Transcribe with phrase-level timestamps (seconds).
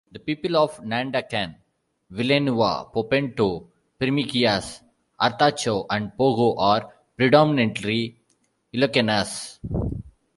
[0.11, 1.57] The people of Nandacan,
[2.09, 3.67] Villanueva, Poponto,
[3.99, 4.81] Primicias,
[5.21, 8.17] Artacho and Pogo are predominantly
[8.73, 9.59] Ilocanos.